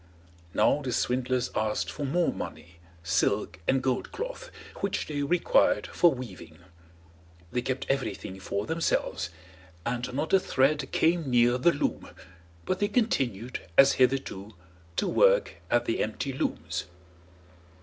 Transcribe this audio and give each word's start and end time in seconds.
Now 0.55 0.81
the 0.81 0.91
swindlers 0.91 1.51
asked 1.55 1.91
for 1.91 2.05
more 2.07 2.33
money, 2.33 2.79
silk 3.03 3.59
and 3.67 3.83
gold 3.83 4.11
cloth, 4.11 4.49
which 4.77 5.05
they 5.05 5.21
required 5.21 5.85
for 5.85 6.11
weaving. 6.11 6.57
They 7.51 7.61
kept 7.61 7.85
everything 7.87 8.39
for 8.39 8.65
themselves, 8.65 9.29
and 9.85 10.11
not 10.11 10.33
a 10.33 10.39
thread 10.39 10.91
came 10.91 11.29
near 11.29 11.59
the 11.59 11.71
loom, 11.71 12.09
but 12.65 12.79
they 12.79 12.87
continued, 12.87 13.59
as 13.77 13.91
hitherto, 13.93 14.55
to 14.95 15.07
work 15.07 15.57
at 15.69 15.85
the 15.85 16.01
empty 16.01 16.33
looms. 16.33 16.85